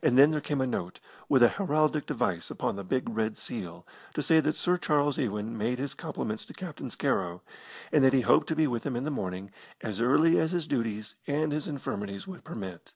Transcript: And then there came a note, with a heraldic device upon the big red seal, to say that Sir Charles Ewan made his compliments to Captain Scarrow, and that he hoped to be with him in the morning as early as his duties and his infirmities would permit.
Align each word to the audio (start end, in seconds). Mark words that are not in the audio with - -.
And 0.00 0.16
then 0.16 0.30
there 0.30 0.40
came 0.40 0.62
a 0.62 0.66
note, 0.66 0.98
with 1.28 1.42
a 1.42 1.50
heraldic 1.50 2.06
device 2.06 2.50
upon 2.50 2.74
the 2.76 2.82
big 2.82 3.10
red 3.10 3.36
seal, 3.36 3.86
to 4.14 4.22
say 4.22 4.40
that 4.40 4.54
Sir 4.54 4.78
Charles 4.78 5.18
Ewan 5.18 5.58
made 5.58 5.78
his 5.78 5.92
compliments 5.92 6.46
to 6.46 6.54
Captain 6.54 6.88
Scarrow, 6.88 7.42
and 7.92 8.02
that 8.02 8.14
he 8.14 8.22
hoped 8.22 8.46
to 8.46 8.56
be 8.56 8.66
with 8.66 8.86
him 8.86 8.96
in 8.96 9.04
the 9.04 9.10
morning 9.10 9.50
as 9.82 10.00
early 10.00 10.40
as 10.40 10.52
his 10.52 10.66
duties 10.66 11.16
and 11.26 11.52
his 11.52 11.68
infirmities 11.68 12.26
would 12.26 12.44
permit. 12.44 12.94